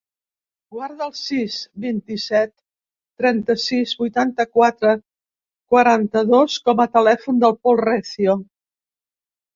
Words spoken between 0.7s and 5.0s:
Guarda el sis, vint-i-set, trenta-sis, vuitanta-quatre,